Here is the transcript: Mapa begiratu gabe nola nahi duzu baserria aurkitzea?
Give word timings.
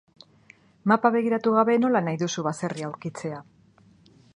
Mapa 0.91 1.11
begiratu 1.17 1.55
gabe 1.57 1.77
nola 1.85 2.03
nahi 2.09 2.21
duzu 2.25 2.49
baserria 2.49 2.91
aurkitzea? 2.93 3.41